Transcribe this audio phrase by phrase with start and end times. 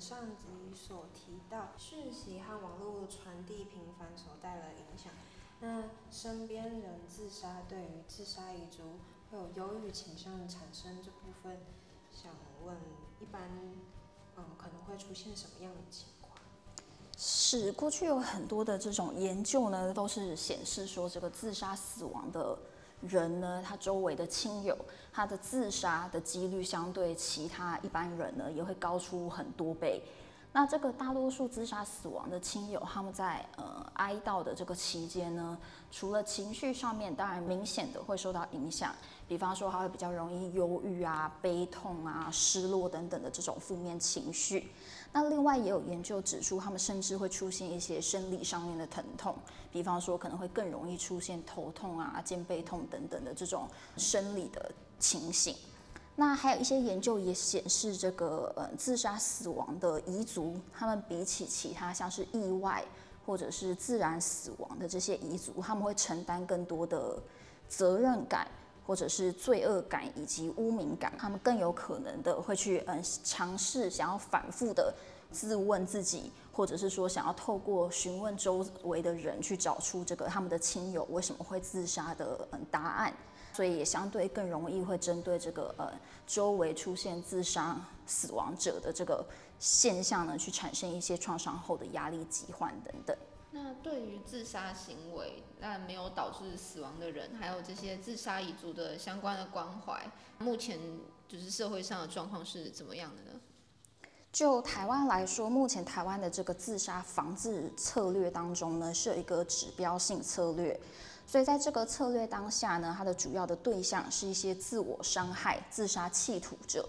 [0.00, 5.12] 上集所提到，讯息和网络传递频繁所带来的影响。
[5.60, 8.98] 那身边人自杀，对于自杀遗族
[9.30, 11.58] 会有忧郁倾向产生这部分，
[12.12, 12.30] 想
[12.64, 12.76] 问
[13.20, 13.42] 一般，
[14.36, 16.38] 嗯，可能会出现什么样的情况？
[17.16, 22.58] 是过去有很多的这种研究呢，都是显示说，这个自杀死亡的
[23.00, 24.76] 人呢，他周围的亲友，
[25.12, 30.02] 他的自杀的几率相对其他一般人呢，也会高出很多倍。
[30.56, 35.58] 那这个大多数自杀死亡的亲友，他们在呃哀悼的这个期间呢，
[35.90, 38.94] 除了情绪上面当然明显的会受到影响，
[39.28, 44.72] 比方说他会比较容易忧郁啊、悲痛啊、失落等等的这种负面情绪。
[45.12, 49.36] 那另外也有研究指出，他们甚至会出现一些生理上面的疼痛，
[49.70, 53.68] 比方说可能会更容易出现头痛啊、肩背痛等等的这种
[53.98, 55.54] 生理的情形。
[56.18, 62.82] 那还有一些研究也显示，这个呃自杀死亡的遗族，他们比起其他像是意外
[63.26, 67.22] 或者是自然死亡的这些遗族，他们会承担更多的
[67.68, 68.48] 责任感，
[68.86, 74.94] 或者是罪恶感以及污名感，他们更有可能的会去嗯尝试想要反复的
[75.30, 83.12] 自问自己，或者是说想要透过询问周围的人去找出这个他们的亲友为什么会自杀的嗯答案。
[83.56, 85.90] 所以也相对更容易会针对这个呃
[86.26, 87.74] 周围出现自杀
[88.06, 89.24] 死亡者的这个
[89.58, 93.16] 现象呢，去产生一些创伤后的压力疾患等等。
[93.52, 100.06] 那对于自杀行为那没有导致死亡的人，还有这些自杀遗族的相关的关怀，
[100.38, 100.78] 目前
[101.26, 103.40] 就是社会上的状况是怎么样的呢？
[104.30, 110.78] 就台湾来说，目前台湾的这个自杀防治策略当中呢，是有一个指标性策略。
[111.26, 116.88] 所以在这个策略当下呢，它的主要的对象是一些自我伤害、自杀企图者，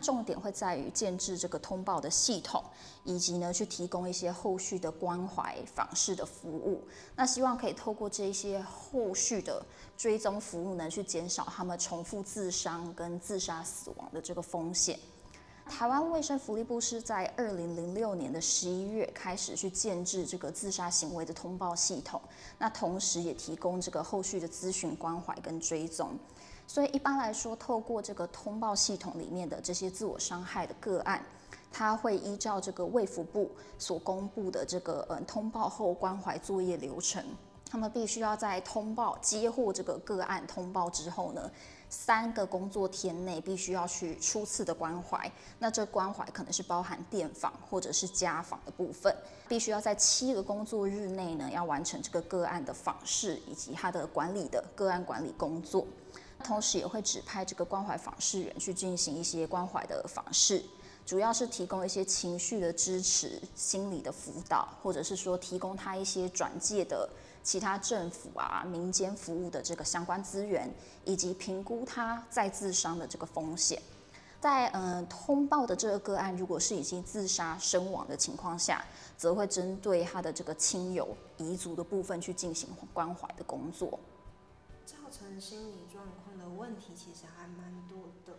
[0.00, 2.64] 重点会在于建置这个通报的系统，
[3.04, 6.82] 以及呢去提供一些后续的关怀访视的服务。
[7.14, 9.64] 那希望可以透过这些后续的
[9.98, 14.98] 追踪服务呢，去减少他们重复自伤跟自杀死亡的这个风险。
[15.66, 22.20] 台湾卫生福利部是在二零零六年的十一月开始去建置这个自杀行为的通报系统，
[22.58, 26.10] 那同时也提供这个后续的咨询关怀跟追踪。
[26.66, 31.24] 所以一般来说，透过这个通报系统里面的这些自我伤害的个案，
[31.72, 37.24] 它会依照这个卫福部所公布的这个嗯通报后关怀作业流程，
[37.74, 41.50] 他们必须要在通报接获这个个案通报之后呢，
[41.88, 49.12] 三个工作天内必须要去初次的关怀，那这关怀可能是包含电访或者是家访的部分，
[49.48, 55.84] 必须要在七个工作日内呢，要完成这个个案的访视以及他的管理的个案管理工作，
[56.44, 60.62] 同时也会指派这个关怀访视员去进行一些关怀的访视，
[61.04, 67.10] 主要是提供一些情绪的支持、心理的辅导，或者是说提供他一些转介的。
[67.44, 70.68] 其他政府啊、民间服务的这个相关资源，
[71.04, 73.80] 以及评估他再自伤的这个风险，
[74.40, 78.82] 在嗯、通报的这个个案，如果是已经自杀身亡的情况下，
[79.16, 84.00] 则会针对他的这个亲友遗族的部分去进行关怀的工作。
[84.86, 88.38] 造成心理状况的问题其实还蛮多的。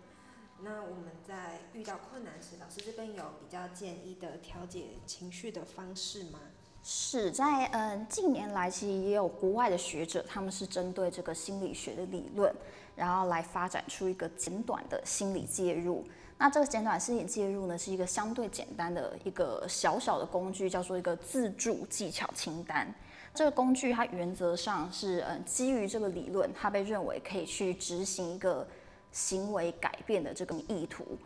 [0.62, 6.40] 那我们在遇到困难时，老师这边有比较建议的调节情绪的方式吗？
[6.88, 12.54] 是在嗯近年来，其实也有国外的学者，他们是针对这个心理学的理论，
[12.96, 16.06] 然后来发展出一个简短的心理介入。
[16.38, 22.94] 那这个简短心理介入呢，是一个相对简单的一个小小的工具，叫做一个自助技巧清单。
[23.34, 28.68] 这个工具它原则上是嗯基于这个理论，它被认为可以去执行一个
[29.12, 31.18] 行为改变的这个意图。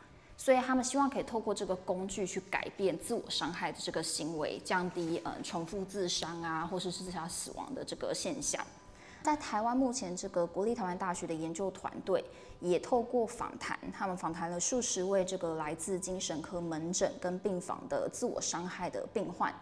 [0.41, 8.65] 所以他们希望可以透过这个工具去改变自我伤害的这个行为，降低嗯重复自伤啊，或是自杀死亡的这个现象。
[9.21, 12.23] 在台湾目前这个国立台湾大学的研究团队
[12.61, 19.53] 也透过访谈，他们访谈了数十位这个来自精神科门诊跟病房的自我伤害的病患，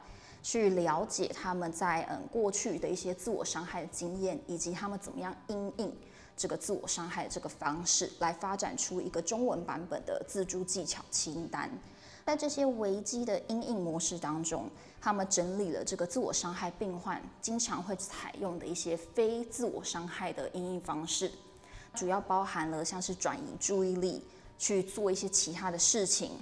[0.44, 5.92] 去了解他们在嗯过去的一些自我伤害的经验，以及他们怎么样因应。
[6.38, 11.68] 这个自我伤害这个方式，来发展出一个中文版本的自助技巧清单。
[12.24, 14.70] 在这些危机的因应模式当中，
[15.02, 21.32] 他们整理了这个自我伤害病患经常会采用的一些非自我伤害的因应方式，
[21.96, 24.24] 主要包含了像是转移注意力，
[24.60, 26.34] 去做一些其他的事情，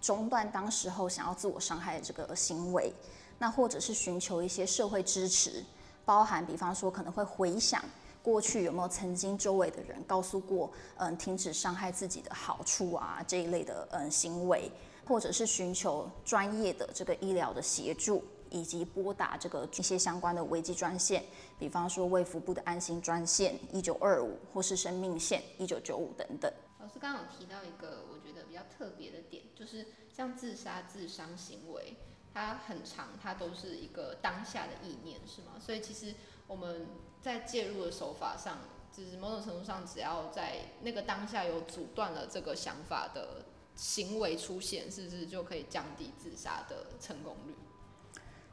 [0.00, 2.92] 中断当时候想要自我伤害的这个行为，
[3.38, 5.62] 那或者是寻求一些社会支持，
[6.04, 7.80] 包含比方说可能会回想。
[8.24, 14.72] 过去有没有曾经周围的人告诉过，嗯，停止伤害自己的好处啊这一类的嗯行为？
[15.06, 21.22] 或者是寻求专业的这个医疗的协助，以及拨打这个一些相关的危机专线，
[21.58, 26.50] 比方说卫福部的安心专线一九二五，或是生命线一九九五等等。
[26.80, 31.94] 老师刚刚有提到一个我觉得比较特别的点，就是像自杀自伤行为，
[32.32, 35.60] 它很长，它都是一个当下的意念，是吗？
[35.60, 36.14] 所以其实
[36.46, 36.86] 我们
[37.20, 38.58] 在介入的手法上，
[38.92, 43.44] 就是某种程度上，只要在那个当下有阻断了这个想法的。
[43.76, 47.56] 行为出现是不是就可以降低自杀的成功率？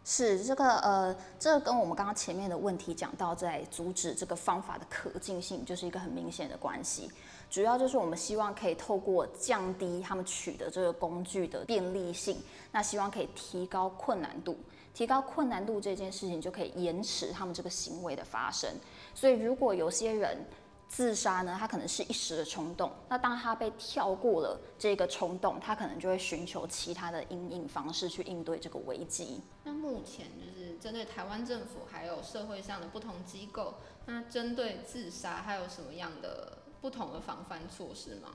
[0.04, 7.08] 是这个呃，这个跟我们刚刚前面的问题讲到，在阻止这个方法的可进性，就是一个很明显的关系。
[7.52, 12.42] 主要就是我们希望可以透过降低他们取得这个工具的便利性，
[12.72, 14.58] 那希望可以提高困难度，
[14.94, 18.70] 提高困难度这件事情就可以延迟他们这个行为的发生。
[19.14, 20.46] 所以如果有些人，
[20.88, 22.92] 自杀呢，他可能是一时的冲动。
[23.08, 29.40] 那当他被跳过了这个冲动，他可能就会寻求其他的因应方式去应对这个危机。
[29.64, 38.32] 那目前就是针对台湾政府还有社会上的不同机构，那针对自杀还有什么样的不同的防范措施吗？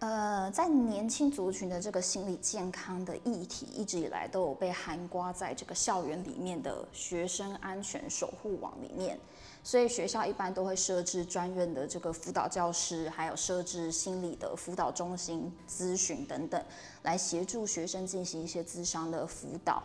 [0.00, 9.18] 呃，在年轻族群的这个心理健康的议题，一直以来都有被涵盖在这个校园里面的学生安全守护网里面。
[9.62, 16.64] 所以学校一般都会设置专任的这个辅导教师，还有设置心理的辅导中心、咨询等等，
[17.02, 19.82] 来协助学生进行一些咨商的辅导。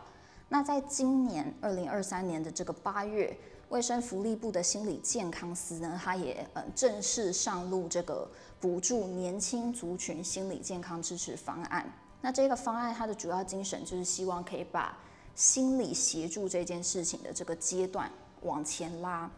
[0.47, 3.35] 那在今年二零二三年的这个八月，
[3.69, 8.29] 卫生福利部的心理健康司呢，它也嗯正式上路这个
[8.59, 11.91] 补助年轻族群心理健康支持方案。
[12.21, 14.97] 那这个方案它的主要精神就是希望可以把
[15.35, 18.09] 心理协助这件事情的这个阶段
[18.41, 19.29] 往前拉。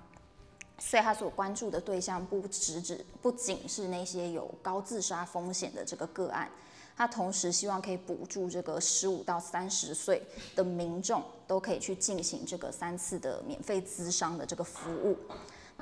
[0.80, 6.48] 所以他所关注的对象不只只不仅是那些有高自杀风险的这个个案，
[6.98, 10.20] 他同时希望可以补助这个十五到三十岁
[10.56, 15.16] 的民众都可以去进行这个三次的免费咨商的这个服务。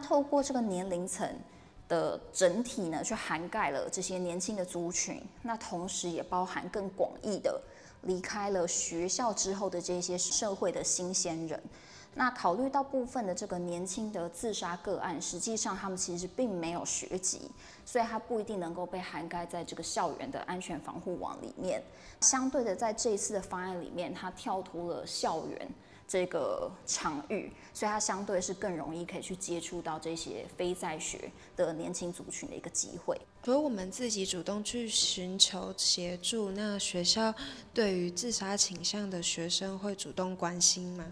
[0.04, 1.26] 透过这个年龄层
[1.88, 7.62] 的整体呢，去涵盖了这些年轻的族群，那同时也包含更广义的
[8.02, 11.64] 离开了学校之后的这些社会的新鲜人。
[12.18, 17.52] 那考虑到部分的这个年轻的自杀个案，实际上他们其实并没有学籍，
[17.86, 21.84] 所以他不一定能够被涵盖在这个校园的安全防护网里面。
[22.22, 25.70] 相对的，在这一次的方案里面，他跳脱了校园
[26.08, 33.20] 这个场域，所以他相对是更容易可以去接触到这些非在学的年轻族群的一个机会。
[33.44, 37.36] 如果我们自己主动去寻求协助，那学校
[37.74, 41.06] 对于自杀倾向的学生会主动关心吗？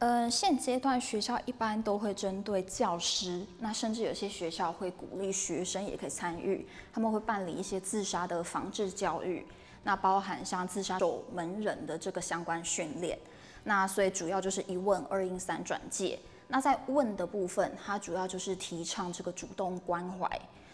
[0.00, 9.46] 呃，现阶段学校一般都会针对教师，那甚至有些学校会鼓励学生也可以参与，他们会办理一些自杀的防治教育，
[9.82, 13.18] 那包含像自杀守门人的这个相关训练，
[13.62, 16.18] 那所以主要就是一问二应三转介，
[16.48, 20.26] 那在问的部分，它主要就是提倡这个主动关怀，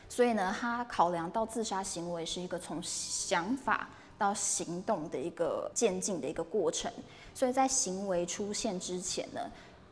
[0.09, 6.91] 所以呢，它考量到自杀行为是一个从想法到行动的一个渐进的一个过程。
[7.35, 9.41] 所以在行为出现之前呢，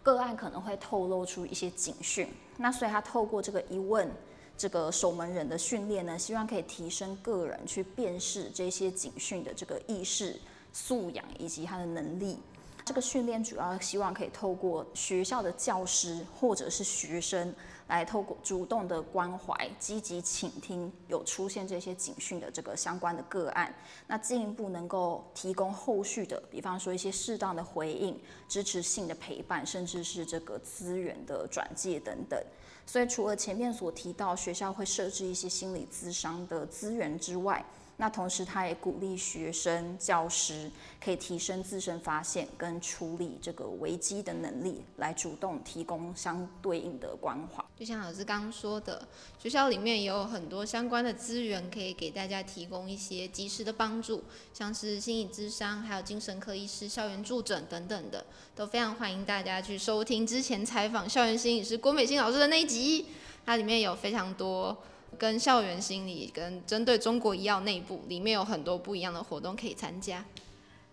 [0.03, 2.29] 个案可能会透露出一些警讯。
[2.56, 4.11] 那所以他透过这个一问，
[4.56, 10.41] 这个守门人的训练呢，希望可以提升个人去辨识这些警讯的这个意识
[10.72, 12.39] 素养以及他的能力。
[12.84, 17.55] 这个训练主要希望可以透过学校的教师或者是学生。
[17.86, 23.72] 来透过主动的关怀、积极倾听有出现这些警讯的这个相关的个案，
[24.06, 32.43] 那进一步能够提供后续的，比方说一些适当的回应、支持性的陪伴，甚至是这个资源的转介等等。
[32.86, 37.62] 所以除了前面所提到学校会设置一些心理咨商的资源之外，
[37.96, 40.69] 那同时，他也鼓励学生、教师
[41.03, 47.65] 可以提升自身发现跟处理这个危机的能力，来主动提供相对应的关怀。
[47.77, 49.06] 就像老师刚刚说的，
[49.39, 63.06] 学校里面也有很多相关的资源，可以给大家提供一些及时的帮助，像是心理咨商，还有精神科医师、校园助诊等等的，都非常欢迎大家去收听之前采访校园心理师郭美心老师的那一集，
[63.46, 64.77] 它里面有非常多。
[65.15, 70.25] 跟校园心理，跟针对中国医药内部，里面有很多不一样的活动可以参加。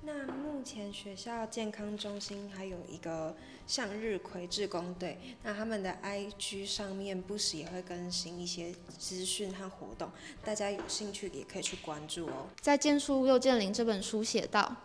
[0.04, 3.36] 那目前学校健康中心还有一个
[3.68, 10.10] 向日葵志工队，那他们的 IG 上面不时也会更新一些资讯和活动，
[10.44, 12.48] 大家有兴趣也可以去关注哦。
[12.60, 14.78] 在《见树又见林》这本书写道，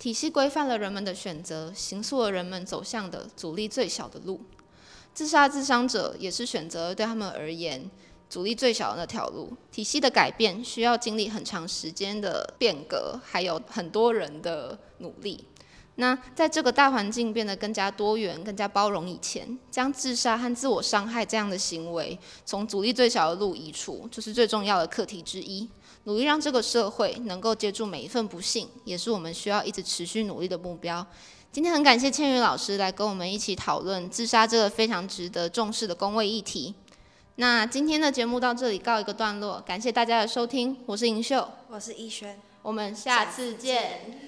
[0.00, 4.40] 体系规范了人们的选择，形塑了人们走向的阻力最小的路。
[5.14, 7.88] 自杀自伤者也是选择，对他们而言。
[8.28, 9.52] 阻力最小的那条路。
[9.70, 15.44] 体系的改变需要经历很长时间的变革，还有很多人的努力。
[15.98, 25.66] 那在这个大环境变得更加多元、更加包容以前，将自杀和自我伤害这样的行为从阻力最小的路移除，就是最重要的课题之一。
[26.04, 31.04] 努力让这个社会能够接住每一份不幸，也是我们需要一直持续努力的目标。
[31.50, 36.74] 今天很感谢千羽老师来跟我们一起讨论自杀这个非常值得重视的公卫议题。
[37.38, 44.25] 那今天的节目到这里告一个段落，感谢大家的收听，我是银秀，我是逸轩，我们下次见。